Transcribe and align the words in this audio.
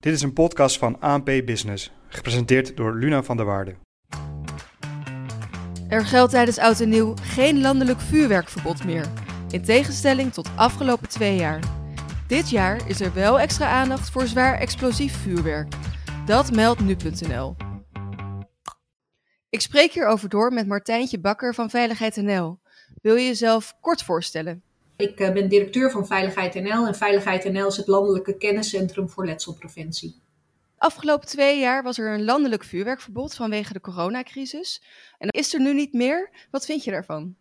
Dit 0.00 0.12
is 0.12 0.22
een 0.22 0.32
podcast 0.32 0.78
van 0.78 1.00
ANP 1.00 1.24
Business, 1.24 1.92
gepresenteerd 2.08 2.76
door 2.76 2.94
Luna 2.94 3.22
van 3.22 3.36
der 3.36 3.46
Waarde. 3.46 3.74
Er 5.88 6.06
geldt 6.06 6.32
tijdens 6.32 6.58
Oud 6.58 6.80
en 6.80 6.88
Nieuw 6.88 7.14
geen 7.22 7.60
landelijk 7.60 8.00
vuurwerkverbod 8.00 8.84
meer, 8.84 9.06
in 9.50 9.62
tegenstelling 9.62 10.32
tot 10.32 10.50
afgelopen 10.56 11.08
twee 11.08 11.36
jaar. 11.36 11.60
Dit 12.26 12.50
jaar 12.50 12.88
is 12.88 13.00
er 13.00 13.14
wel 13.14 13.40
extra 13.40 13.68
aandacht 13.68 14.10
voor 14.10 14.26
zwaar 14.26 14.58
explosief 14.58 15.16
vuurwerk. 15.16 15.74
Dat 16.26 16.52
meldt 16.52 16.80
nu.nl. 16.80 17.56
Ik 19.50 19.60
spreek 19.60 19.92
hierover 19.92 20.28
door 20.28 20.52
met 20.52 20.66
Martijntje 20.66 21.20
Bakker 21.20 21.54
van 21.54 21.70
Veiligheid 21.70 22.16
NL. 22.16 22.60
Wil 23.02 23.16
je 23.16 23.26
jezelf 23.26 23.74
kort 23.80 24.02
voorstellen? 24.02 24.62
Ik 25.00 25.20
eh, 25.20 25.32
ben 25.32 25.48
directeur 25.48 25.90
van 25.90 26.06
Veiligheid 26.06 26.54
NL 26.54 26.86
en 26.86 26.94
Veiligheid 26.94 27.52
NL 27.52 27.66
is 27.66 27.76
het 27.76 27.86
landelijke 27.86 28.36
kenniscentrum 28.36 29.08
voor 29.08 29.26
letselpreventie. 29.26 30.22
Afgelopen 30.78 31.28
twee 31.28 31.58
jaar 31.58 31.82
was 31.82 31.98
er 31.98 32.14
een 32.14 32.24
landelijk 32.24 32.64
vuurwerkverbod 32.64 33.34
vanwege 33.34 33.72
de 33.72 33.80
coronacrisis. 33.80 34.82
En 35.18 35.28
is 35.28 35.54
er 35.54 35.60
nu 35.60 35.74
niet 35.74 35.92
meer? 35.92 36.30
Wat 36.50 36.66
vind 36.66 36.84
je 36.84 36.90
daarvan? 36.90 37.36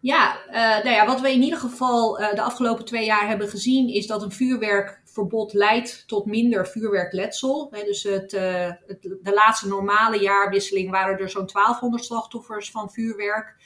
Ja, 0.00 0.38
uh, 0.48 0.54
nou 0.54 0.90
ja, 0.90 1.06
wat 1.06 1.20
we 1.20 1.32
in 1.32 1.42
ieder 1.42 1.58
geval 1.58 2.20
uh, 2.20 2.34
de 2.34 2.42
afgelopen 2.42 2.84
twee 2.84 3.04
jaar 3.04 3.28
hebben 3.28 3.48
gezien, 3.48 3.88
is 3.88 4.06
dat 4.06 4.22
een 4.22 4.32
vuurwerkverbod 4.32 5.52
leidt 5.52 6.08
tot 6.08 6.26
minder 6.26 6.68
vuurwerkletsel. 6.68 7.68
He, 7.70 7.84
dus 7.84 8.02
het, 8.02 8.32
uh, 8.32 8.70
het, 8.86 9.02
de 9.02 9.32
laatste 9.34 9.68
normale 9.68 10.18
jaarwisseling 10.20 10.90
waren 10.90 11.18
er 11.18 11.30
zo'n 11.30 11.46
1200 11.52 12.04
slachtoffers 12.04 12.70
van 12.70 12.90
vuurwerk. 12.90 13.56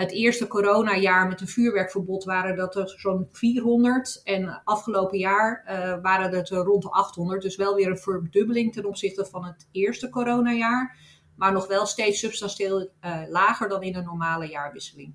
Het 0.00 0.12
eerste 0.12 0.46
coronajaar 0.46 1.28
met 1.28 1.40
een 1.40 1.48
vuurwerkverbod 1.48 2.24
waren 2.24 2.56
dat 2.56 2.76
er 2.76 2.88
zo'n 2.96 3.28
400. 3.32 4.20
En 4.24 4.62
afgelopen 4.64 5.18
jaar 5.18 5.64
uh, 5.66 6.02
waren 6.02 6.34
het 6.34 6.48
rond 6.48 6.82
de 6.82 6.90
800. 6.90 7.42
Dus 7.42 7.56
wel 7.56 7.74
weer 7.74 7.86
een 7.86 7.98
verdubbeling 7.98 8.72
ten 8.72 8.84
opzichte 8.84 9.24
van 9.24 9.44
het 9.44 9.68
eerste 9.72 10.08
coronajaar. 10.08 10.96
Maar 11.36 11.52
nog 11.52 11.66
wel 11.66 11.86
steeds 11.86 12.18
substantieel 12.18 12.90
uh, 13.04 13.22
lager 13.28 13.68
dan 13.68 13.82
in 13.82 13.94
een 13.94 14.04
normale 14.04 14.48
jaarwisseling. 14.48 15.14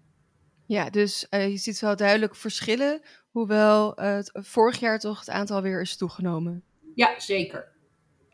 Ja, 0.66 0.90
dus 0.90 1.28
uh, 1.30 1.48
je 1.48 1.58
ziet 1.58 1.80
wel 1.80 1.96
duidelijk 1.96 2.36
verschillen. 2.36 3.02
Hoewel 3.32 3.92
het 3.96 4.30
vorig 4.34 4.80
jaar 4.80 5.00
toch 5.00 5.20
het 5.20 5.30
aantal 5.30 5.62
weer 5.62 5.82
is 5.82 5.98
toegenomen. 5.98 6.64
Ja, 6.96 7.20
zeker. 7.20 7.75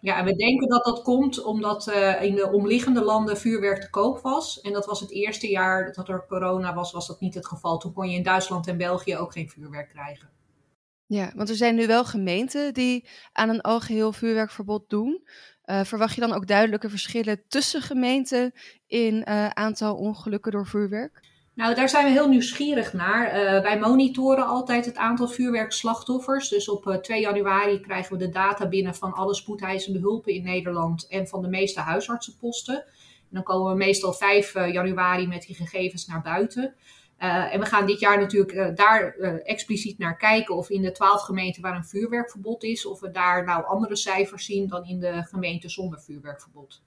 Ja, 0.01 0.17
en 0.17 0.25
we 0.25 0.35
denken 0.35 0.67
dat 0.67 0.83
dat 0.83 1.01
komt 1.01 1.43
omdat 1.43 1.87
uh, 1.87 2.23
in 2.23 2.35
de 2.35 2.51
omliggende 2.51 3.03
landen 3.03 3.37
vuurwerk 3.37 3.81
te 3.81 3.89
koop 3.89 4.19
was. 4.19 4.61
En 4.61 4.73
dat 4.73 4.85
was 4.85 4.99
het 4.99 5.11
eerste 5.11 5.49
jaar 5.49 5.93
dat 5.93 6.09
er 6.09 6.25
corona 6.27 6.73
was, 6.73 6.91
was 6.91 7.07
dat 7.07 7.19
niet 7.19 7.33
het 7.33 7.47
geval. 7.47 7.77
Toen 7.77 7.93
kon 7.93 8.09
je 8.09 8.17
in 8.17 8.23
Duitsland 8.23 8.67
en 8.67 8.77
België 8.77 9.17
ook 9.17 9.31
geen 9.31 9.49
vuurwerk 9.49 9.89
krijgen. 9.89 10.29
Ja, 11.05 11.31
want 11.35 11.49
er 11.49 11.55
zijn 11.55 11.75
nu 11.75 11.87
wel 11.87 12.05
gemeenten 12.05 12.73
die 12.73 13.07
aan 13.31 13.49
een 13.49 13.61
algeheel 13.61 14.13
vuurwerkverbod 14.13 14.89
doen. 14.89 15.27
Uh, 15.65 15.83
verwacht 15.83 16.15
je 16.15 16.21
dan 16.21 16.33
ook 16.33 16.47
duidelijke 16.47 16.89
verschillen 16.89 17.43
tussen 17.47 17.81
gemeenten 17.81 18.51
in 18.87 19.25
uh, 19.27 19.47
aantal 19.47 19.95
ongelukken 19.95 20.51
door 20.51 20.67
vuurwerk? 20.67 21.30
Nou, 21.53 21.75
daar 21.75 21.89
zijn 21.89 22.05
we 22.05 22.11
heel 22.11 22.27
nieuwsgierig 22.27 22.93
naar. 22.93 23.25
Uh, 23.27 23.61
wij 23.61 23.79
monitoren 23.79 24.45
altijd 24.45 24.85
het 24.85 24.95
aantal 24.95 25.27
vuurwerkslachtoffers. 25.27 26.49
Dus 26.49 26.69
op 26.69 26.87
uh, 26.87 26.95
2 26.95 27.21
januari 27.21 27.79
krijgen 27.79 28.17
we 28.17 28.25
de 28.25 28.29
data 28.29 28.67
binnen 28.67 28.95
van 28.95 29.13
alle 29.13 29.35
spoedeisende 29.35 29.99
hulpen 29.99 30.33
in 30.33 30.43
Nederland 30.43 31.07
en 31.07 31.27
van 31.27 31.41
de 31.41 31.47
meeste 31.47 31.79
huisartsenposten. 31.79 32.75
En 32.75 33.37
dan 33.37 33.43
komen 33.43 33.71
we 33.71 33.77
meestal 33.77 34.13
5 34.13 34.55
uh, 34.55 34.73
januari 34.73 35.27
met 35.27 35.41
die 35.41 35.55
gegevens 35.55 36.07
naar 36.07 36.21
buiten. 36.21 36.75
En 37.51 37.59
we 37.59 37.65
gaan 37.65 37.85
dit 37.85 37.99
jaar 37.99 38.19
natuurlijk 38.19 38.77
daar 38.77 39.15
expliciet 39.43 39.97
naar 39.97 40.17
kijken 40.17 40.55
of 40.55 40.69
in 40.69 40.81
de 40.81 40.91
12 40.91 41.21
gemeenten 41.21 41.61
waar 41.61 41.75
een 41.75 41.85
vuurwerkverbod 41.85 42.63
is, 42.63 42.85
of 42.85 42.99
we 42.99 43.11
daar 43.11 43.45
nou 43.45 43.65
andere 43.65 43.95
cijfers 43.95 44.45
zien 44.45 44.67
dan 44.67 44.85
in 44.85 44.99
de 44.99 45.23
gemeenten 45.23 45.69
zonder 45.69 46.01
vuurwerkverbod. 46.01 46.81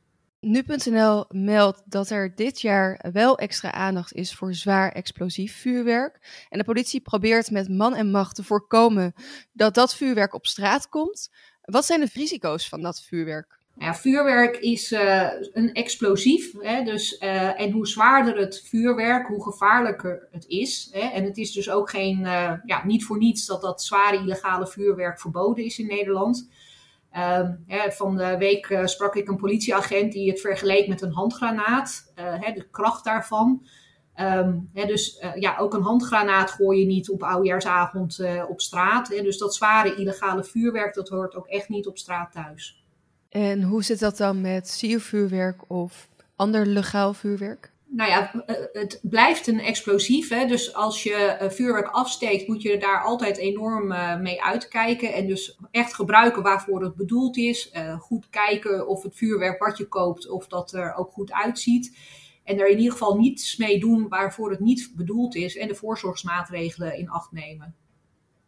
Nu.nl 0.44 1.24
meldt 1.28 1.82
dat 1.84 2.10
er 2.10 2.34
dit 2.34 2.60
jaar 2.60 3.04
wel 3.12 3.38
extra 3.38 3.72
aandacht 3.72 4.12
is 4.12 4.34
voor 4.34 4.54
zwaar 4.54 4.92
explosief 4.92 5.56
vuurwerk. 5.56 6.46
En 6.48 6.58
de 6.58 6.64
politie 6.64 7.00
probeert 7.00 7.50
met 7.50 7.68
man 7.68 7.94
en 7.94 8.10
macht 8.10 8.34
te 8.34 8.44
voorkomen 8.44 9.14
dat 9.52 9.74
dat 9.74 9.94
vuurwerk 9.94 10.34
op 10.34 10.46
straat 10.46 10.88
komt. 10.88 11.30
Wat 11.62 11.84
zijn 11.84 12.00
de 12.00 12.08
risico's 12.12 12.68
van 12.68 12.82
dat 12.82 13.02
vuurwerk? 13.02 13.58
Ja, 13.78 13.94
vuurwerk 13.94 14.56
is 14.56 14.92
uh, 14.92 15.28
een 15.52 15.72
explosief. 15.72 16.52
Hè, 16.58 16.82
dus, 16.84 17.20
uh, 17.20 17.60
en 17.60 17.70
hoe 17.70 17.86
zwaarder 17.86 18.36
het 18.36 18.62
vuurwerk, 18.68 19.26
hoe 19.26 19.42
gevaarlijker 19.42 20.28
het 20.30 20.44
is. 20.46 20.88
Hè. 20.92 21.00
En 21.00 21.24
het 21.24 21.36
is 21.36 21.52
dus 21.52 21.70
ook 21.70 21.90
geen, 21.90 22.20
uh, 22.20 22.52
ja, 22.64 22.84
niet 22.84 23.04
voor 23.04 23.18
niets 23.18 23.46
dat 23.46 23.60
dat 23.60 23.82
zware 23.82 24.16
illegale 24.16 24.66
vuurwerk 24.66 25.20
verboden 25.20 25.64
is 25.64 25.78
in 25.78 25.86
Nederland. 25.86 26.48
Um, 27.16 27.64
hè, 27.66 27.92
van 27.92 28.16
de 28.16 28.36
week 28.38 28.68
uh, 28.68 28.86
sprak 28.86 29.16
ik 29.16 29.28
een 29.28 29.36
politieagent 29.36 30.12
die 30.12 30.30
het 30.30 30.40
vergeleek 30.40 30.88
met 30.88 31.02
een 31.02 31.12
handgranaat, 31.12 32.12
uh, 32.18 32.24
hè, 32.40 32.52
de 32.52 32.68
kracht 32.70 33.04
daarvan. 33.04 33.66
Um, 34.20 34.70
hè, 34.72 34.86
dus 34.86 35.20
uh, 35.20 35.34
ja, 35.34 35.56
ook 35.58 35.74
een 35.74 35.82
handgranaat 35.82 36.50
gooi 36.50 36.78
je 36.80 36.86
niet 36.86 37.10
op 37.10 37.22
oudejaarsavond 37.22 38.20
op 38.48 38.60
straat. 38.60 39.08
Hè, 39.08 39.22
dus 39.22 39.38
dat 39.38 39.54
zware 39.54 39.94
illegale 39.94 40.44
vuurwerk, 40.44 40.94
dat 40.94 41.08
hoort 41.08 41.34
ook 41.34 41.46
echt 41.46 41.68
niet 41.68 41.86
op 41.86 41.98
straat 41.98 42.32
thuis. 42.32 42.84
En 43.28 43.62
hoe 43.62 43.84
zit 43.84 44.00
dat 44.00 44.16
dan 44.16 44.40
met 44.40 44.68
siervuurwerk 44.68 45.70
of 45.70 46.08
ander 46.36 46.66
legaal 46.66 47.14
vuurwerk? 47.14 47.72
Nou 47.94 48.10
ja, 48.10 48.44
het 48.72 49.00
blijft 49.02 49.46
een 49.46 49.60
explosief. 49.60 50.28
Hè? 50.28 50.46
Dus 50.46 50.74
als 50.74 51.02
je 51.02 51.46
vuurwerk 51.50 51.88
afsteekt, 51.88 52.48
moet 52.48 52.62
je 52.62 52.78
daar 52.78 53.02
altijd 53.02 53.36
enorm 53.36 53.92
uh, 53.92 54.20
mee 54.20 54.42
uitkijken. 54.42 55.12
En 55.12 55.26
dus 55.26 55.58
echt 55.70 55.94
gebruiken 55.94 56.42
waarvoor 56.42 56.82
het 56.82 56.94
bedoeld 56.94 57.36
is. 57.36 57.72
Goed 57.98 58.30
kijken 58.30 58.88
of 58.88 59.02
het 59.02 59.16
vuurwerk 59.16 59.64
wat 59.64 59.78
je 59.78 59.88
koopt, 59.88 60.28
of 60.28 60.46
dat 60.46 60.72
er 60.72 60.94
ook 60.94 61.12
goed 61.12 61.32
uitziet. 61.32 61.98
En 62.44 62.58
er 62.58 62.68
in 62.68 62.78
ieder 62.78 62.92
geval 62.92 63.16
niets 63.16 63.56
mee 63.56 63.80
doen 63.80 64.08
waarvoor 64.08 64.50
het 64.50 64.60
niet 64.60 64.92
bedoeld 64.96 65.34
is. 65.34 65.56
En 65.56 65.68
de 65.68 65.74
voorzorgsmaatregelen 65.74 66.96
in 66.98 67.08
acht 67.08 67.32
nemen. 67.32 67.74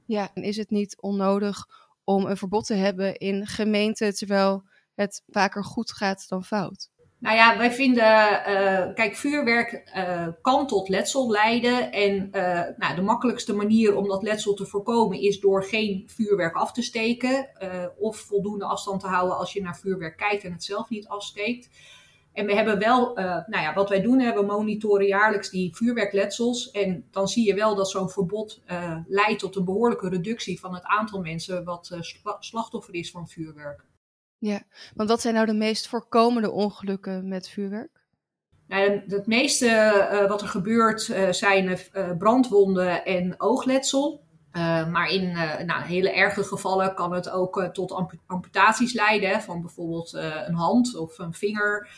Ja, 0.04 0.30
en 0.34 0.42
is 0.42 0.56
het 0.56 0.70
niet 0.70 0.96
onnodig 1.00 1.66
om 2.04 2.26
een 2.26 2.36
verbod 2.36 2.66
te 2.66 2.74
hebben 2.74 3.16
in 3.16 3.46
gemeenten, 3.46 4.14
terwijl 4.14 4.64
het 4.94 5.22
vaker 5.26 5.64
goed 5.64 5.92
gaat 5.92 6.28
dan 6.28 6.44
fout? 6.44 6.90
Nou 7.18 7.36
ja, 7.36 7.58
wij 7.58 7.72
vinden, 7.72 8.04
uh, 8.04 8.94
kijk, 8.94 9.16
vuurwerk 9.16 9.90
uh, 9.96 10.28
kan 10.42 10.66
tot 10.66 10.88
letsel 10.88 11.30
leiden. 11.30 11.92
En 11.92 12.28
uh, 12.32 12.62
nou, 12.76 12.94
de 12.94 13.02
makkelijkste 13.02 13.54
manier 13.54 13.96
om 13.96 14.08
dat 14.08 14.22
letsel 14.22 14.54
te 14.54 14.66
voorkomen 14.66 15.20
is 15.20 15.40
door 15.40 15.64
geen 15.64 16.02
vuurwerk 16.06 16.54
af 16.54 16.72
te 16.72 16.82
steken. 16.82 17.48
of 17.98 18.16
voldoende 18.16 18.64
afstand 18.64 19.00
te 19.00 19.06
houden 19.06 19.36
als 19.36 19.52
je 19.52 19.62
naar 19.62 19.76
vuurwerk 19.76 20.16
kijkt 20.16 20.44
en 20.44 20.52
het 20.52 20.64
zelf 20.64 20.88
niet 20.88 21.08
afsteekt. 21.08 21.70
En 22.32 22.46
we 22.46 22.54
hebben 22.54 22.78
wel, 22.78 23.14
nou 23.14 23.62
ja, 23.62 23.74
wat 23.74 23.88
wij 23.88 24.00
doen, 24.00 24.34
we 24.34 24.42
monitoren 24.42 25.06
jaarlijks 25.06 25.50
die 25.50 25.76
vuurwerkletsels. 25.76 26.70
En 26.70 27.04
dan 27.10 27.28
zie 27.28 27.46
je 27.46 27.54
wel 27.54 27.74
dat 27.74 27.90
zo'n 27.90 28.10
verbod 28.10 28.62
leidt 29.06 29.40
tot 29.40 29.56
een 29.56 29.64
behoorlijke 29.64 30.08
reductie 30.08 30.60
van 30.60 30.74
het 30.74 30.84
aantal 30.84 31.20
mensen 31.20 31.64
wat 31.64 31.96
slachtoffer 32.40 32.94
is 32.94 33.10
van 33.10 33.28
vuurwerk. 33.28 33.84
Ja, 34.38 34.62
want 34.94 35.08
wat 35.08 35.20
zijn 35.20 35.34
nou 35.34 35.46
de 35.46 35.54
meest 35.54 35.88
voorkomende 35.88 36.50
ongelukken 36.50 37.28
met 37.28 37.48
vuurwerk? 37.48 37.96
Nou, 38.68 39.02
het 39.06 39.26
meeste 39.26 39.66
uh, 39.66 40.28
wat 40.28 40.42
er 40.42 40.48
gebeurt 40.48 41.08
uh, 41.08 41.32
zijn 41.32 41.68
uh, 41.68 42.10
brandwonden 42.18 43.04
en 43.04 43.40
oogletsel. 43.40 44.24
maar 44.90 45.08
in 45.08 45.32
nou, 45.66 45.82
hele 45.82 46.10
erge 46.10 46.44
gevallen 46.44 46.94
kan 46.94 47.12
het 47.12 47.30
ook 47.30 47.68
tot 47.72 47.92
amp 47.92 48.12
amputaties 48.26 48.92
leiden. 48.92 49.42
Van 49.42 49.60
bijvoorbeeld 49.60 50.12
een 50.46 50.54
hand 50.54 50.96
of 50.96 51.18
een 51.18 51.34
vinger 51.34 51.88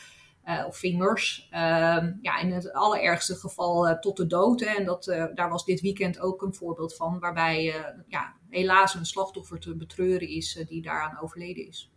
of 0.67 0.77
vingers. 0.77 1.47
Ehm, 1.51 2.13
ja, 2.21 2.39
in 2.39 2.51
het 2.51 2.73
allerergste 2.73 3.35
geval 3.35 3.99
tot 3.99 4.17
de 4.17 4.27
dood. 4.27 4.61
En 4.61 4.85
dat, 4.85 5.03
daar 5.33 5.49
was 5.49 5.65
dit 5.65 5.81
weekend 5.81 6.19
ook 6.19 6.41
een 6.41 6.53
voorbeeld 6.53 6.95
van. 6.95 7.19
Waarbij 7.19 7.63
ja, 8.07 8.33
helaas 8.49 8.93
een 8.93 9.05
slachtoffer 9.05 9.59
te 9.59 9.75
betreuren 9.75 10.27
is 10.27 10.63
die 10.67 10.81
daaraan 10.81 11.21
overleden 11.21 11.67
is. 11.67 11.91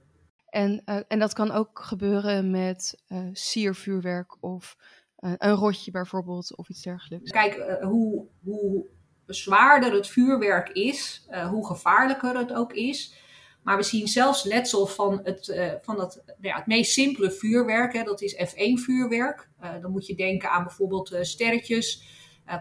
En, 0.52 0.82
uh, 0.86 0.96
en 1.08 1.18
dat 1.18 1.32
kan 1.32 1.50
ook 1.50 1.80
gebeuren 1.82 2.50
met 2.50 3.02
uh, 3.08 3.28
siervuurwerk 3.32 4.36
of 4.40 4.76
uh, 5.18 5.32
een 5.38 5.54
rotje 5.54 5.90
bijvoorbeeld 5.90 6.56
of 6.56 6.68
iets 6.68 6.82
dergelijks. 6.82 7.30
Kijk, 7.30 7.78
hoe, 7.80 8.26
hoe 8.42 8.86
zwaarder 9.26 9.92
het 9.92 10.06
vuurwerk 10.06 10.68
is, 10.68 11.28
hoe 11.50 11.66
gevaarlijker 11.66 12.36
het 12.36 12.52
ook 12.52 12.72
is. 12.72 13.14
Maar 13.62 13.76
we 13.76 13.82
zien 13.82 14.08
zelfs 14.08 14.44
letsel 14.44 14.86
van 14.86 15.20
het, 15.22 15.78
van 15.82 15.96
dat, 15.96 16.24
ja, 16.40 16.56
het 16.56 16.66
meest 16.66 16.92
simpele 16.92 17.30
vuurwerk, 17.30 17.92
hè, 17.92 18.02
dat 18.02 18.20
is 18.20 18.52
F1 18.52 18.82
vuurwerk. 18.82 19.48
dan 19.80 19.90
moet 19.90 20.06
je 20.06 20.14
denken 20.14 20.50
aan 20.50 20.64
bijvoorbeeld 20.64 21.16
sterretjes, 21.20 22.04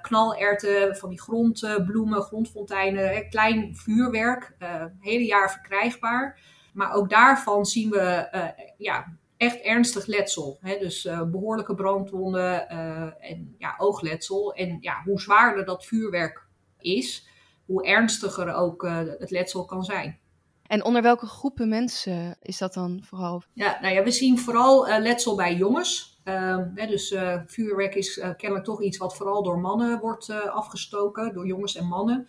knalerten, 0.02 0.96
van 0.96 1.10
die 1.10 1.22
grondbloemen, 1.22 2.22
grondfonteinen, 2.22 3.30
klein 3.30 3.76
vuurwerk, 3.76 4.56
hele 5.00 5.26
jaar 5.26 5.52
verkrijgbaar. 5.52 6.40
Maar 6.72 6.94
ook 6.94 7.10
daarvan 7.10 7.66
zien 7.66 7.90
we 7.90 8.30
uh, 8.32 8.66
ja, 8.78 9.18
echt 9.38 9.62
ernstig 9.62 10.06
letsel. 10.06 10.58
Hè? 10.62 10.78
Dus 10.78 11.06
uh, 11.06 11.24
behoorlijke 11.24 11.76
brandwonden 11.76 12.68
uh, 12.72 13.32
en 13.32 13.56
ja, 13.58 13.76
oogletsel. 13.78 14.54
En 14.54 14.78
ja, 14.80 15.02
hoe 15.04 15.22
zwaarder 15.22 15.66
dat 15.66 15.86
vuurwerk 15.86 16.48
is, 16.80 17.28
hoe 17.66 17.86
ernstiger 17.86 18.54
ook 18.54 18.88
het 19.18 19.32
letsel 19.32 19.66
kan 19.66 19.84
zijn. 19.84 20.20
En 20.68 20.84
onder 20.84 21.02
welke 21.02 21.26
groepen 21.26 21.70
mensen 21.70 22.38
is 22.42 22.58
dat 22.58 22.74
dan 22.74 23.02
vooral? 23.04 23.44
Ja, 23.54 23.78
nou 23.82 23.94
ja, 23.94 24.04
we 24.04 24.12
zien 24.12 24.40
vooral 24.40 25.00
letsel 25.00 25.36
bij 25.36 25.56
jongens. 25.56 26.20
Uh, 26.26 26.58
hè, 26.76 26.88
dus 26.88 27.16
vuurwerk 27.46 27.96
is 27.96 28.14
kennelijk 28.38 28.66
toch 28.66 28.82
iets 28.82 28.98
wat 28.98 29.16
vooral 29.16 29.44
door 29.44 29.60
mannen 29.60 30.00
wordt 30.00 30.30
afgestoken, 30.50 31.34
door 31.34 31.48
jongens 31.48 31.76
en 31.76 31.88
mannen. 31.88 32.28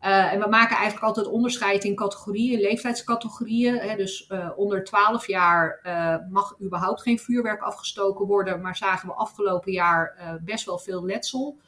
En 0.00 0.40
we 0.40 0.48
maken 0.48 0.76
eigenlijk 0.76 1.04
altijd 1.04 1.26
onderscheid 1.26 1.84
in 1.84 1.94
categorieën, 1.94 2.60
leeftijdscategorieën. 2.60 3.78
Hè, 3.78 3.96
dus 3.96 4.30
onder 4.56 4.84
12 4.84 5.26
jaar 5.26 5.80
mag 6.30 6.56
überhaupt 6.62 7.02
geen 7.02 7.18
vuurwerk 7.18 7.62
afgestoken 7.62 8.26
worden, 8.26 8.60
maar 8.60 8.76
zagen 8.76 9.08
we 9.08 9.14
afgelopen 9.14 9.72
jaar 9.72 10.38
best 10.44 10.66
wel 10.66 10.78
veel 10.78 11.04
letsel 11.04 11.58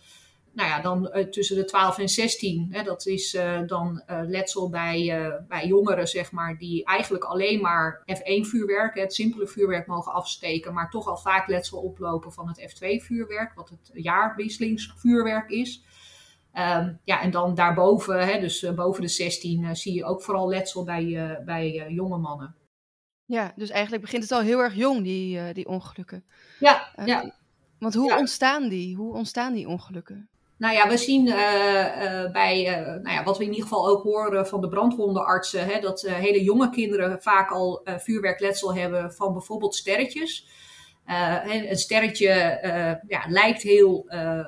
nou 0.54 0.68
ja, 0.68 0.80
dan 0.80 1.10
tussen 1.30 1.56
de 1.56 1.64
12 1.64 1.98
en 1.98 2.08
16. 2.08 2.68
Hè, 2.70 2.82
dat 2.82 3.06
is 3.06 3.38
dan 3.66 4.02
letsel 4.06 4.70
bij, 4.70 5.30
bij 5.48 5.66
jongeren, 5.66 6.08
zeg 6.08 6.32
maar, 6.32 6.58
die 6.58 6.84
eigenlijk 6.84 7.24
alleen 7.24 7.60
maar 7.60 8.02
F1-vuurwerk, 8.16 8.94
het 8.94 9.14
simpele 9.14 9.46
vuurwerk, 9.46 9.86
mogen 9.86 10.12
afsteken, 10.12 10.74
maar 10.74 10.90
toch 10.90 11.06
al 11.06 11.16
vaak 11.16 11.48
letsel 11.48 11.78
oplopen 11.78 12.32
van 12.32 12.48
het 12.48 12.60
F2-vuurwerk, 12.60 13.54
wat 13.54 13.68
het 13.68 13.90
jaarwisselingsvuurwerk 13.92 15.50
is. 15.50 15.82
Um, 16.54 17.00
ja, 17.04 17.20
en 17.20 17.30
dan 17.30 17.54
daarboven, 17.54 18.26
hè, 18.26 18.40
dus 18.40 18.74
boven 18.74 19.02
de 19.02 19.08
16, 19.08 19.76
zie 19.76 19.94
je 19.94 20.04
ook 20.04 20.22
vooral 20.22 20.48
letsel 20.48 20.84
bij, 20.84 21.40
bij 21.44 21.86
jonge 21.88 22.18
mannen. 22.18 22.54
Ja, 23.24 23.52
dus 23.56 23.70
eigenlijk 23.70 24.02
begint 24.02 24.22
het 24.22 24.32
al 24.32 24.40
heel 24.40 24.58
erg 24.58 24.74
jong, 24.74 25.02
die, 25.02 25.52
die 25.52 25.68
ongelukken. 25.68 26.24
Ja, 26.58 26.92
ja. 27.04 27.32
Want 27.78 27.94
hoe, 27.94 28.08
ja. 28.08 28.18
ontstaan 28.18 28.68
die? 28.68 28.96
hoe 28.96 29.14
ontstaan 29.14 29.52
die 29.52 29.68
ongelukken? 29.68 30.28
Nou 30.62 30.74
ja, 30.74 30.88
we 30.88 30.96
zien 30.96 31.26
uh, 31.26 31.34
uh, 31.34 32.30
bij, 32.32 32.80
uh, 32.80 32.86
nou 32.86 33.10
ja, 33.10 33.22
wat 33.24 33.38
we 33.38 33.44
in 33.44 33.50
ieder 33.50 33.68
geval 33.68 33.88
ook 33.88 34.02
horen 34.02 34.46
van 34.46 34.60
de 34.60 34.68
brandwondenartsen, 34.68 35.66
hè, 35.66 35.80
dat 35.80 36.00
hele 36.00 36.42
jonge 36.42 36.70
kinderen 36.70 37.22
vaak 37.22 37.50
al 37.50 37.80
vuurwerkletsel 37.84 38.74
hebben 38.74 39.12
van 39.12 39.32
bijvoorbeeld 39.32 39.74
sterretjes. 39.74 40.46
Een 41.06 41.76
sterretje 41.76 42.28
ja, 43.08 43.24
lijkt 43.28 43.62
heel, 43.62 44.06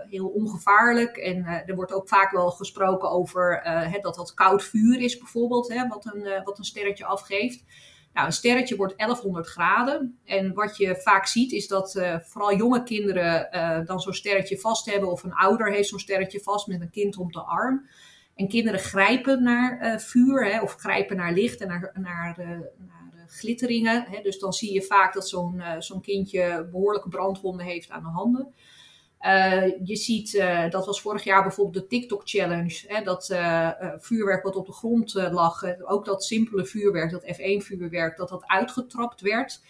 heel 0.09 0.27
ongevaarlijk 0.27 1.17
en 1.17 1.45
er 1.45 1.75
wordt 1.75 1.93
ook 1.93 2.09
vaak 2.09 2.31
wel 2.31 2.51
gesproken 2.51 3.11
over 3.11 3.63
dat 4.01 4.15
dat 4.15 4.35
koud 4.35 4.65
vuur 4.65 5.01
is 5.01 5.19
bijvoorbeeld, 5.19 5.69
hè, 5.69 5.89
wat, 5.89 6.05
een, 6.15 6.43
wat 6.45 6.59
een 6.59 6.65
sterretje 6.65 7.05
afgeeft. 7.05 7.65
Nou, 8.15 8.27
een 8.27 8.33
sterretje 8.33 8.77
wordt 8.77 8.97
1100 8.97 9.47
graden. 9.47 10.19
En 10.25 10.53
wat 10.53 10.77
je 10.77 10.97
vaak 10.97 11.27
ziet 11.27 11.53
is 11.53 11.67
dat 11.67 12.01
vooral 12.23 12.57
jonge 12.57 12.83
kinderen 12.83 13.49
dan 13.87 14.01
zo'n 14.01 14.13
sterretje 14.13 14.59
vast 14.59 14.91
hebben. 14.91 15.11
Of 15.11 15.23
een 15.23 15.35
ouder 15.35 15.73
heeft 15.73 15.89
zo'n 15.89 15.99
sterretje 15.99 16.41
vast 16.41 16.67
met 16.67 16.81
een 16.81 16.91
kind 16.91 17.17
op 17.17 17.33
de 17.33 17.43
arm. 17.43 17.89
En 18.35 18.49
kinderen 18.49 18.81
grijpen 18.81 19.43
naar 19.43 20.01
vuur 20.01 20.47
hè, 20.47 20.61
of 20.61 20.75
grijpen 20.75 21.17
naar 21.17 21.33
licht 21.33 21.61
en 21.61 21.69
naar, 21.69 21.91
naar, 21.95 22.35
naar 22.79 23.04
glitteringen. 23.27 24.05
Hè. 24.09 24.23
Dus 24.23 24.39
dan 24.39 24.53
zie 24.53 24.73
je 24.73 24.83
vaak 24.83 25.15
dat 25.15 25.29
zo'n 25.29 25.63
zo'n 25.79 26.01
kindje 26.01 26.69
behoorlijke 26.71 27.09
brandwonden 27.09 27.67
heeft 27.67 27.91
aan 27.91 28.03
de 28.03 28.09
handen. 28.09 28.55
Uh, 29.27 29.67
je 29.85 29.97
ziet, 29.97 30.35
uh, 30.35 30.71
dat 30.71 30.87
was 30.87 31.01
vorig 31.01 31.25
jaar 31.25 31.43
bijvoorbeeld 31.43 31.83
de 31.83 31.89
TikTok 31.89 32.23
Challenge. 32.25 32.85
Hè, 32.87 33.03
dat 33.03 33.27
vuurwerk 33.99 34.43
wat 34.43 34.57
op 34.57 34.67
de 34.67 34.73
grond 34.73 35.15
lag, 35.15 35.63
ook 35.85 36.05
dat 36.05 36.25
simpele 36.25 36.67
vuurwerk, 36.67 37.11
dat 37.11 37.37
F1 37.37 37.65
vuurwerk, 37.65 38.17
dat 38.17 38.29
dat 38.29 38.47
uitgetrapt 38.47 39.21
werd. 39.21 39.61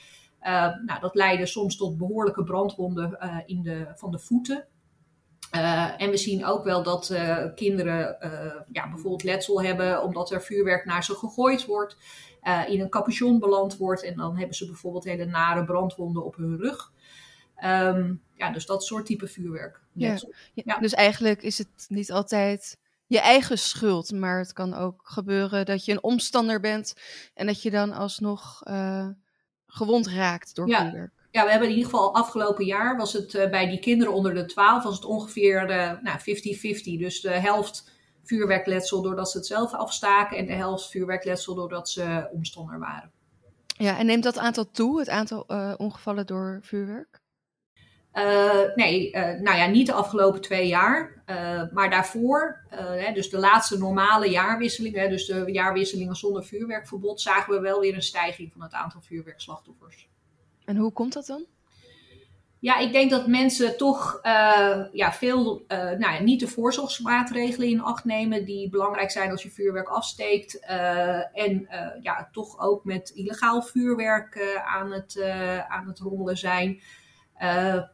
nou, 0.86 1.00
dat 1.00 1.14
leidde 1.14 1.46
soms 1.46 1.76
tot 1.76 1.98
behoorlijke 1.98 2.44
brandwonden 2.44 3.18
in 3.46 3.62
de, 3.62 3.86
van 3.94 4.10
de 4.10 4.18
voeten. 4.18 4.66
en 5.96 6.10
we 6.10 6.16
zien 6.16 6.44
ook 6.44 6.64
wel 6.64 6.82
dat 6.82 7.14
kinderen 7.54 8.16
ja, 8.72 8.88
bijvoorbeeld 8.88 9.22
letsel 9.22 9.62
hebben 9.62 10.02
omdat 10.02 10.30
er 10.30 10.42
vuurwerk 10.42 10.84
naar 10.84 11.04
ze 11.04 11.14
gegooid 11.14 11.66
wordt, 11.66 11.96
in 12.68 12.80
een 12.80 12.88
capuchon 12.88 13.38
beland 13.38 13.76
wordt 13.76 14.02
en 14.02 14.16
dan 14.16 14.36
hebben 14.36 14.56
ze 14.56 14.66
bijvoorbeeld 14.66 15.04
hele 15.04 15.24
nare 15.24 15.64
brandwonden 15.64 16.24
op 16.24 16.36
hun 16.36 16.56
rug. 16.56 16.92
Um, 17.64 18.22
ja, 18.34 18.50
dus 18.50 18.66
dat 18.66 18.84
soort 18.84 19.06
type 19.06 19.26
vuurwerk. 19.26 19.80
Ja. 19.92 20.18
ja. 20.54 20.78
Dus 20.78 20.94
eigenlijk 20.94 21.42
is 21.42 21.58
het 21.58 21.86
niet 21.88 22.12
altijd 22.12 22.78
je 23.06 23.20
eigen 23.20 23.58
schuld, 23.58 24.12
maar 24.12 24.38
het 24.38 24.52
kan 24.52 24.74
ook 24.74 25.00
gebeuren 25.04 25.66
dat 25.66 25.84
je 25.84 25.92
een 25.92 26.02
omstander 26.02 26.60
bent 26.60 26.94
en 27.34 27.46
dat 27.46 27.62
je 27.62 27.70
dan 27.70 27.92
alsnog 27.92 28.60
uh, 28.68 29.08
gewond 29.66 30.06
raakt 30.08 30.54
door 30.54 30.68
ja. 30.68 30.82
vuurwerk. 30.82 31.12
Ja, 31.30 31.44
we 31.44 31.50
hebben 31.50 31.68
in 31.68 31.74
ieder 31.74 31.90
geval 31.90 32.14
afgelopen 32.14 32.64
jaar 32.64 32.96
was 32.96 33.12
het 33.12 33.34
uh, 33.34 33.50
bij 33.50 33.66
die 33.68 33.78
kinderen 33.78 34.12
onder 34.12 34.34
de 34.34 34.44
12 34.44 34.82
was 34.82 34.94
het 34.94 35.04
ongeveer 35.04 35.70
uh, 35.70 35.92
nou, 36.02 36.18
50-50. 36.18 36.22
Dus 36.98 37.20
de 37.20 37.30
helft 37.30 37.90
vuurwerkletsel 38.24 39.02
doordat 39.02 39.30
ze 39.30 39.36
het 39.36 39.46
zelf 39.46 39.72
afstaken 39.72 40.36
en 40.36 40.46
de 40.46 40.52
helft 40.52 40.90
vuurwerkletsel 40.90 41.54
doordat 41.54 41.90
ze 41.90 42.28
omstander 42.32 42.78
waren. 42.78 43.10
Ja, 43.66 43.98
en 43.98 44.06
neemt 44.06 44.22
dat 44.22 44.38
aantal 44.38 44.70
toe, 44.70 44.98
het 44.98 45.08
aantal 45.08 45.40
ongevallen 45.76 46.26
door 46.26 46.58
vuurwerk? 46.62 47.22
Uh, 48.14 48.74
nee, 48.74 49.12
uh, 49.12 49.20
nou 49.22 49.56
ja, 49.56 49.66
niet 49.66 49.86
de 49.86 49.92
afgelopen 49.92 50.40
twee 50.40 50.66
jaar, 50.66 51.22
maar 51.72 51.90
daarvoor, 51.90 52.66
hè, 52.70 53.12
dus 53.12 53.30
de 53.30 53.38
laatste 53.38 53.78
normale 53.78 54.30
jaarwisseling, 54.30 54.94
hè, 54.94 55.08
dus 55.08 55.26
de 55.26 55.44
jaarwisselingen 55.52 56.16
zonder 56.16 56.44
vuurwerkverbod, 56.44 57.20
zagen 57.20 57.54
we 57.54 57.60
wel 57.60 57.80
weer 57.80 57.94
een 57.94 58.02
stijging 58.02 58.52
van 58.52 58.62
het 58.62 58.72
aantal 58.72 59.00
vuurwerkslachtoffers. 59.00 60.08
En 60.64 60.76
hoe 60.76 60.92
komt 60.92 61.12
dat 61.12 61.26
dan? 61.26 61.44
Ja, 62.64 62.78
ik 62.78 62.92
denk 62.92 63.10
dat 63.10 63.26
mensen 63.26 63.76
toch 63.76 64.20
ja, 64.92 65.12
veel 65.12 65.64
nou 65.68 65.98
ja, 65.98 66.22
niet 66.22 66.40
de 66.40 66.48
voorzorgsmaatregelen 66.48 67.68
in 67.68 67.80
acht 67.80 68.04
nemen 68.04 68.44
die 68.44 68.70
belangrijk 68.70 69.10
zijn 69.10 69.30
als 69.30 69.42
je 69.42 69.50
vuurwerk 69.50 69.88
afsteekt. 69.88 70.64
en 71.32 71.68
ja, 72.00 72.28
toch 72.32 72.60
ook 72.60 72.84
met 72.84 73.10
illegaal 73.14 73.62
vuurwerk 73.62 74.60
aan, 74.64 74.92
het, 74.92 75.22
aan 75.68 75.86
het 75.86 75.98
rommelen 75.98 76.36
zijn. 76.36 76.80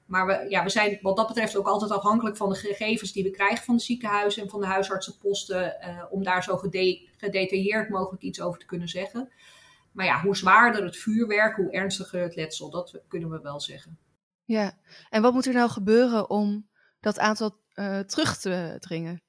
Maar 0.07 0.27
we, 0.27 0.47
ja, 0.49 0.63
we 0.63 0.71
zijn 0.71 0.99
wat 1.03 1.17
dat 1.17 1.29
betreft 1.29 1.57
ook 1.57 1.67
altijd 1.67 1.91
afhankelijk 1.91 2.37
van 2.37 2.49
de 2.49 2.55
gegevens 2.55 3.13
die 3.13 3.25
we 3.25 3.31
krijgen 3.31 3.65
van 3.65 3.77
de 3.77 3.83
ziekenhuizen 3.83 4.43
en 4.43 4.51
van 4.51 4.61
de 4.61 4.67
huisartsenposten, 4.67 5.77
om 6.11 6.23
daar 6.23 6.43
zo 6.43 6.57
gede 6.57 7.09
gedetailleerd 7.17 7.89
mogelijk 7.89 8.23
iets 8.23 8.41
over 8.41 8.61
te 8.61 8.67
kunnen 8.67 8.89
zeggen. 8.89 9.31
Maar 9.93 10.07
ja, 10.07 10.21
hoe 10.21 10.37
zwaarder 10.37 10.85
het 10.85 10.97
vuurwerk, 10.97 11.57
hoe 11.57 11.71
ernstiger 11.71 12.23
het 12.23 12.37
letsel, 12.37 12.71
dat 12.71 13.01
kunnen 13.09 13.31
we 13.31 13.41
wel 13.41 13.61
zeggen. 13.61 13.99
Ja, 14.51 14.73
en 15.11 15.23
wat 15.23 15.33
moet 15.33 15.47
er 15.47 15.55
nou 15.55 15.71
gebeuren 15.71 16.31
om 16.31 16.69
dat 17.01 17.19
aantal 17.19 17.57
uh, 17.75 17.99
terug 17.99 18.37
te 18.37 18.77
dringen? 18.79 19.23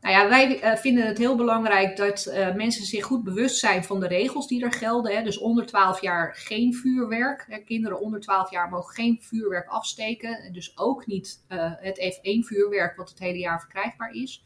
Nou 0.00 0.14
ja, 0.14 0.28
wij 0.28 0.62
uh, 0.62 0.76
vinden 0.78 1.06
het 1.06 1.18
heel 1.18 1.36
belangrijk 1.36 1.96
dat 1.96 2.26
uh, 2.26 2.54
mensen 2.54 2.84
zich 2.84 3.04
goed 3.04 3.24
bewust 3.24 3.58
zijn 3.58 3.84
van 3.84 4.00
de 4.00 4.06
regels 4.06 4.48
die 4.48 4.64
er 4.64 4.72
gelden. 4.72 5.16
Hè. 5.16 5.22
Dus 5.22 5.38
onder 5.38 5.66
12 5.66 6.00
jaar 6.00 6.34
geen 6.34 6.74
vuurwerk. 6.74 7.62
Kinderen 7.64 8.00
onder 8.00 8.20
12 8.20 8.50
jaar 8.50 8.68
mogen 8.68 8.94
geen 8.94 9.18
vuurwerk 9.22 9.68
afsteken. 9.68 10.38
En 10.38 10.52
dus 10.52 10.78
ook 10.78 11.06
niet 11.06 11.44
het 11.80 12.18
F1-vuurwerk 12.18 12.96
wat 12.96 13.08
het 13.08 13.18
hele 13.18 13.38
jaar 13.38 13.60
verkrijgbaar 13.60 14.10
is. 14.10 14.44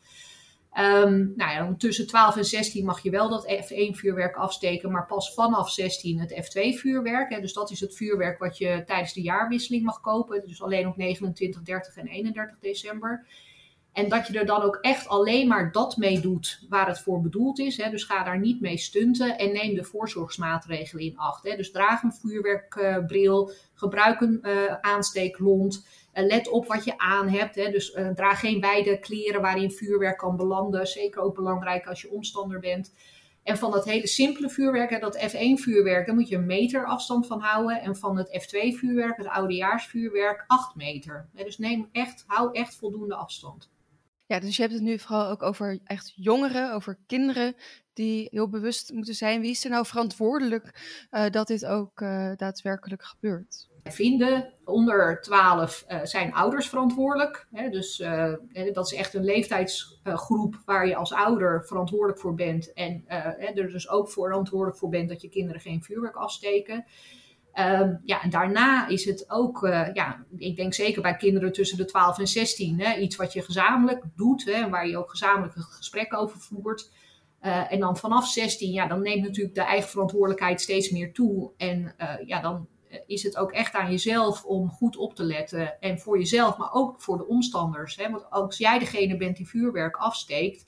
Um, 0.79 1.33
nou 1.37 1.53
ja, 1.53 1.75
tussen 1.79 2.07
12 2.07 2.37
en 2.37 2.45
16 2.45 2.85
mag 2.85 3.03
je 3.03 3.11
wel 3.11 3.29
dat 3.29 3.47
F1-vuurwerk 3.47 4.37
afsteken, 4.37 4.91
maar 4.91 5.07
pas 5.07 5.35
vanaf 5.35 5.71
16 5.71 6.21
het 6.21 6.33
F2-vuurwerk. 6.33 7.41
Dus 7.41 7.53
dat 7.53 7.71
is 7.71 7.81
het 7.81 7.97
vuurwerk 7.97 8.39
wat 8.39 8.59
je 8.59 8.83
tijdens 8.87 9.13
de 9.13 9.23
jaarwisseling 9.23 9.85
mag 9.85 10.01
kopen. 10.01 10.43
Dus 10.47 10.63
alleen 10.63 10.87
op 10.87 10.97
29, 10.97 11.63
30 11.63 11.97
en 11.97 12.07
31 12.07 12.59
december. 12.61 13.27
En 13.93 14.09
dat 14.09 14.27
je 14.27 14.39
er 14.39 14.47
dan 14.47 14.63
ook 14.63 14.79
echt 14.81 15.09
alleen 15.09 15.49
maar 15.49 15.73
dat 15.73 15.97
mee 15.97 16.21
doet 16.21 16.67
waar 16.69 16.87
het 16.87 17.01
voor 17.01 17.21
bedoeld 17.21 17.59
is. 17.59 17.77
Hè. 17.77 17.91
Dus 17.91 18.05
ga 18.05 18.25
daar 18.25 18.39
niet 18.39 18.61
mee 18.61 18.79
stunten 18.79 19.39
en 19.39 19.53
neem 19.53 19.75
de 19.75 19.85
voorzorgsmaatregelen 19.85 21.05
in 21.05 21.19
acht. 21.19 21.49
Hè. 21.49 21.57
Dus 21.57 21.71
draag 21.71 22.03
een 22.03 22.13
vuurwerkbril, 22.13 23.53
gebruik 23.75 24.21
een 24.21 24.39
uh, 24.43 24.75
aansteeklont. 24.81 25.87
Uh, 26.15 26.27
let 26.27 26.49
op 26.49 26.67
wat 26.67 26.85
je 26.85 26.99
aan 26.99 27.29
hebt. 27.29 27.55
Hè. 27.55 27.71
Dus 27.71 27.97
draag 28.15 28.41
geen 28.41 28.61
wijde 28.61 28.99
kleren 28.99 29.41
waarin 29.41 29.71
vuurwerk 29.71 30.19
kan 30.19 30.37
belanden. 30.37 30.87
Zeker 30.87 31.23
ook 31.23 31.35
belangrijk 31.35 31.87
als 31.87 32.01
je 32.01 32.11
omstander 32.11 32.61
bent. 32.61 32.93
En 33.43 33.59
van 33.59 33.71
dat 33.71 33.85
hele 33.85 34.07
simpele 34.07 34.51
vuurwerk, 34.51 34.91
hè, 34.91 34.99
dat 34.99 35.19
F1-vuurwerk, 35.19 36.07
daar 36.07 36.15
moet 36.15 36.29
je 36.29 36.37
een 36.37 36.47
meter 36.47 36.87
afstand 36.87 37.27
van 37.27 37.41
houden. 37.41 37.81
En 37.81 37.97
van 37.97 38.17
het 38.17 38.29
F2-vuurwerk, 38.29 39.17
het 39.17 39.29
oudejaarsvuurwerk, 39.29 40.45
8 40.47 40.75
meter. 40.75 41.29
Dus 41.33 41.59
neem 41.59 41.89
echt, 41.93 42.25
hou 42.27 42.53
echt 42.53 42.77
voldoende 42.77 43.15
afstand. 43.15 43.71
Ja, 44.31 44.41
dus 44.41 44.57
je 44.57 44.63
hebt 44.63 44.75
het 44.75 44.83
nu 44.83 44.99
vooral 44.99 45.29
ook 45.29 45.43
over 45.43 45.79
echt 45.85 46.13
jongeren, 46.17 46.75
over 46.75 46.99
kinderen 47.07 47.55
die 47.93 48.29
heel 48.31 48.49
bewust 48.49 48.93
moeten 48.93 49.15
zijn. 49.15 49.41
Wie 49.41 49.51
is 49.51 49.65
er 49.65 49.71
nou 49.71 49.87
verantwoordelijk 49.87 50.81
uh, 51.11 51.31
dat 51.31 51.47
dit 51.47 51.67
ook 51.67 52.01
uh, 52.01 52.33
daadwerkelijk 52.37 53.03
gebeurt? 53.03 53.69
Vinden 53.83 54.53
onder 54.65 55.21
12 55.21 55.85
uh, 55.89 56.05
zijn 56.05 56.33
ouders 56.35 56.69
verantwoordelijk. 56.69 57.47
Hè, 57.51 57.69
dus 57.69 57.97
dat 58.73 58.87
is 58.93 58.99
echt 58.99 59.15
een 59.15 59.25
leeftijdsgroep 59.25 60.63
waar 60.65 60.87
je 60.87 60.97
als 60.97 61.13
ouder 61.13 61.67
verantwoordelijk 61.67 62.21
voor 62.21 62.35
bent. 62.35 62.73
En 62.73 63.05
er 63.07 63.55
dus 63.55 63.89
ook 63.89 64.11
verantwoordelijk 64.11 64.79
voor 64.79 64.89
bent 64.89 65.09
dat 65.09 65.23
je 65.23 65.29
kinderen 65.29 65.61
geen 65.61 65.83
vuurwerk 65.83 66.17
afsteken. 66.17 66.85
Um, 67.55 68.01
ja, 68.05 68.23
en 68.23 68.31
daarna 68.31 68.89
is 68.89 69.05
het 69.05 69.31
ook, 69.31 69.63
uh, 69.63 69.89
ja, 69.93 70.25
ik 70.37 70.57
denk 70.57 70.75
zeker 70.75 71.03
bij 71.03 71.17
kinderen 71.17 71.53
tussen 71.53 71.77
de 71.77 71.85
12 71.85 72.19
en 72.19 72.27
16, 72.27 72.81
hè, 72.81 72.99
iets 72.99 73.17
wat 73.17 73.33
je 73.33 73.43
gezamenlijk 73.43 74.05
doet, 74.17 74.45
hè, 74.45 74.69
waar 74.69 74.89
je 74.89 74.99
ook 74.99 75.11
gezamenlijk 75.11 75.57
een 75.57 75.63
gesprek 75.63 76.17
over 76.17 76.39
voert. 76.41 76.91
Uh, 77.43 77.73
en 77.73 77.81
dan 77.81 77.97
vanaf 77.97 78.27
16, 78.27 78.73
ja, 78.73 78.87
dan 78.87 79.03
neemt 79.03 79.23
natuurlijk 79.23 79.55
de 79.55 79.63
eigen 79.63 79.91
verantwoordelijkheid 79.91 80.61
steeds 80.61 80.91
meer 80.91 81.13
toe. 81.13 81.51
En 81.57 81.95
uh, 81.99 82.27
ja, 82.27 82.41
dan 82.41 82.67
is 83.07 83.23
het 83.23 83.37
ook 83.37 83.53
echt 83.53 83.75
aan 83.75 83.91
jezelf 83.91 84.45
om 84.45 84.71
goed 84.71 84.97
op 84.97 85.15
te 85.15 85.23
letten. 85.23 85.81
En 85.81 85.99
voor 85.99 86.19
jezelf, 86.19 86.57
maar 86.57 86.73
ook 86.73 87.01
voor 87.01 87.19
de 87.19 87.27
omstanders. 87.27 87.97
Hè? 87.97 88.11
Want 88.11 88.31
als 88.31 88.59
jij 88.59 88.79
degene 88.79 89.17
bent 89.17 89.37
die 89.37 89.49
vuurwerk 89.49 89.97
afsteekt, 89.97 90.67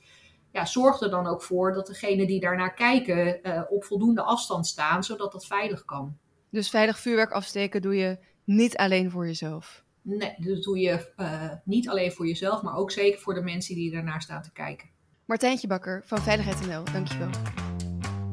ja, 0.53 0.65
zorg 0.65 1.01
er 1.01 1.11
dan 1.11 1.27
ook 1.27 1.43
voor 1.43 1.73
dat 1.73 1.87
degenen 1.87 2.27
die 2.27 2.41
daarnaar 2.41 2.75
kijken 2.75 3.41
op 3.69 3.85
voldoende 3.85 4.23
afstand 4.23 4.67
staan, 4.67 5.05
zodat 5.05 5.33
dat 5.33 5.47
veilig 5.47 5.85
kan. 5.85 6.19
Dus 6.53 6.71
veilig 6.71 6.99
vuurwerk 6.99 7.31
afsteken 7.31 7.83
doe 7.83 7.97
je 7.97 8.19
niet 8.45 8.77
alleen 8.77 9.11
voor 9.11 9.27
jezelf? 9.27 9.85
Nee, 10.03 10.35
dat 10.37 10.63
doe 10.63 10.79
je 10.79 11.13
uh, 11.17 11.51
niet 11.65 11.89
alleen 11.89 12.13
voor 12.13 12.27
jezelf, 12.27 12.63
maar 12.63 12.77
ook 12.77 12.91
zeker 12.91 13.21
voor 13.21 13.35
de 13.35 13.43
mensen 13.43 13.75
die 13.75 13.91
daarnaar 13.93 14.23
staan 14.23 14.43
te 14.43 14.53
kijken. 14.53 14.89
Martijntje 15.25 15.67
Bakker 15.67 16.03
van 16.05 16.19
Veiligheid 16.19 16.67
NL, 16.67 16.85
dankjewel. 16.93 17.31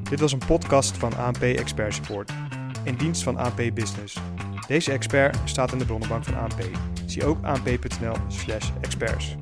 Dit 0.10 0.20
was 0.20 0.32
een 0.32 0.46
podcast 0.48 0.98
van 0.98 1.18
ANP 1.18 1.42
Expert 1.42 1.94
Support, 1.94 2.32
in 2.84 2.96
dienst 2.96 3.24
van 3.24 3.38
ANP 3.38 3.72
Business. 3.74 4.18
Deze 4.68 4.92
expert 4.92 5.38
staat 5.46 5.72
in 5.72 5.78
de 5.78 5.86
bronnenbank 5.86 6.24
van 6.24 6.38
ANP. 6.38 6.70
Zie 7.06 7.26
ook 7.26 7.44
anp.nl/experts. 7.44 9.36